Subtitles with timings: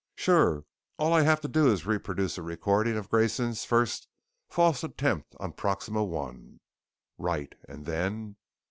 [0.15, 0.65] "Sure.
[0.97, 4.07] All I have to do is to reproduce a recording of Grayson's first
[4.49, 6.55] false attempt on Proxima I."
[7.19, 7.53] "Right.
[7.69, 8.37] And then?"